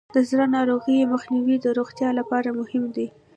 [0.15, 3.07] د زړه ناروغیو مخنیوی د روغتیا لپاره مهم دی.